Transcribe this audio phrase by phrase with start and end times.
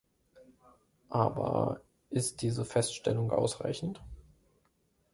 [1.11, 4.01] Aber ist diese Feststellung ausreichend?